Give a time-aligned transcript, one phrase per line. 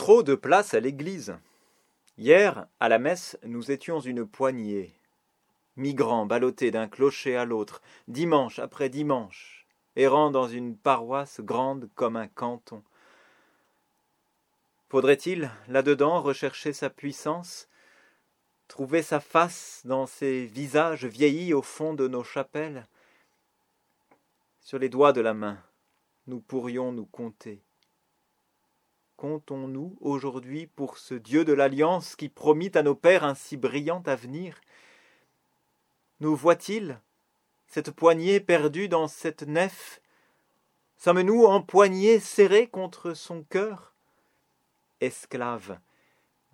[0.00, 1.36] trop de place à l'église.
[2.16, 4.98] Hier, à la messe, nous étions une poignée,
[5.76, 9.66] migrants ballottés d'un clocher à l'autre, dimanche après dimanche,
[9.96, 12.82] errant dans une paroisse grande comme un canton.
[14.88, 17.68] Faudrait-il, là-dedans, rechercher sa puissance,
[18.68, 22.88] trouver sa face dans ces visages vieillis au fond de nos chapelles?
[24.62, 25.62] Sur les doigts de la main,
[26.26, 27.62] nous pourrions nous compter
[29.20, 34.02] comptons-nous aujourd'hui pour ce Dieu de l'Alliance qui promit à nos pères un si brillant
[34.06, 34.58] avenir?
[36.20, 36.98] Nous voit-il,
[37.66, 40.00] cette poignée perdue dans cette nef?
[40.96, 43.92] Sommes-nous empoignés serrés contre son cœur?
[45.02, 45.78] Esclaves,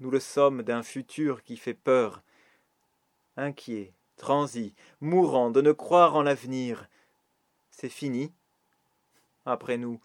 [0.00, 2.20] nous le sommes d'un futur qui fait peur,
[3.36, 6.88] inquiets, transis, mourant de ne croire en l'avenir.
[7.70, 8.32] C'est fini.
[9.44, 10.00] Après nous,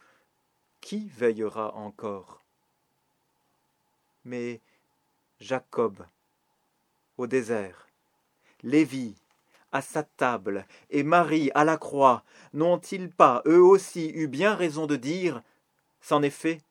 [0.80, 2.41] qui veillera encore?
[4.23, 4.61] Mais
[5.39, 6.05] Jacob
[7.18, 7.87] au désert,
[8.63, 9.15] Lévi
[9.71, 12.23] à sa table et Marie à la croix,
[12.54, 15.41] n'ont-ils pas eux aussi eu bien raison de dire
[16.01, 16.62] C'en est fait,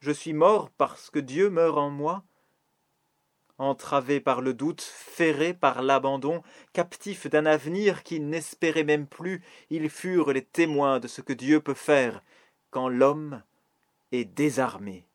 [0.00, 2.24] je suis mort parce que Dieu meurt en moi.
[3.58, 9.88] Entravés par le doute, ferrés par l'abandon, captifs d'un avenir qu'ils n'espéraient même plus, ils
[9.88, 12.22] furent les témoins de ce que Dieu peut faire
[12.70, 13.42] quand l'homme
[14.12, 15.05] est désarmé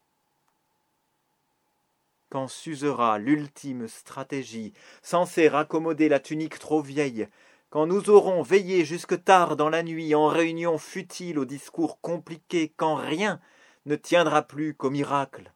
[2.31, 7.27] quand s'usera l'ultime stratégie, censée raccommoder la tunique trop vieille,
[7.69, 12.73] quand nous aurons veillé jusque tard dans la nuit en réunion futile aux discours compliqués,
[12.77, 13.41] quand rien
[13.85, 15.51] ne tiendra plus qu'au miracle,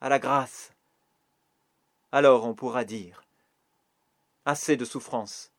[0.00, 0.72] à la grâce,
[2.10, 3.22] alors on pourra dire
[4.44, 5.52] Assez de souffrance.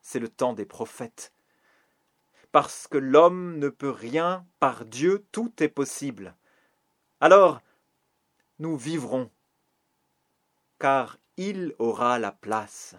[0.00, 1.32] C'est le temps des prophètes.
[2.50, 6.34] Parce que l'homme ne peut rien, par Dieu tout est possible.
[7.20, 7.60] Alors
[8.58, 9.30] nous vivrons,
[10.78, 12.96] car il aura la place.